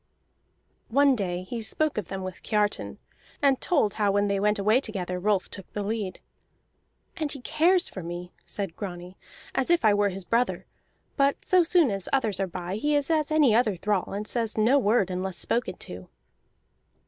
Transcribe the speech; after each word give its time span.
One 0.89 1.15
day 1.15 1.43
he 1.43 1.61
spoke 1.61 1.95
of 1.95 2.07
them 2.07 2.23
with 2.23 2.41
Kiartan, 2.41 2.97
and 3.39 3.61
told 3.61 3.93
how 3.93 4.11
when 4.11 4.27
they 4.29 4.39
went 4.39 4.57
away 4.57 4.79
together 4.81 5.19
Rolf 5.19 5.47
took 5.49 5.71
the 5.73 5.83
lead. 5.83 6.19
"And 7.17 7.31
he 7.31 7.39
cares 7.39 7.87
for 7.87 8.01
me," 8.01 8.31
said 8.43 8.75
Grani, 8.75 9.15
"as 9.53 9.69
if 9.69 9.85
I 9.85 9.93
were 9.93 10.09
his 10.09 10.25
brother; 10.25 10.65
but 11.17 11.45
so 11.45 11.61
soon 11.61 11.91
as 11.91 12.09
others 12.11 12.39
are 12.39 12.47
by 12.47 12.77
he 12.77 12.95
is 12.95 13.11
as 13.11 13.31
any 13.31 13.53
other 13.53 13.75
thrall, 13.75 14.11
and 14.11 14.25
says 14.27 14.57
no 14.57 14.79
word 14.79 15.11
unless 15.11 15.37
spoken 15.37 15.75
to." 15.75 16.07